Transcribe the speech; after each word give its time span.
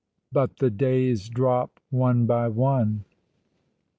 "but 0.31 0.57
the 0.57 0.71
days 0.71 1.29
drop 1.29 1.79
one 1.91 2.25
bt 2.25 2.49
one." 2.53 3.05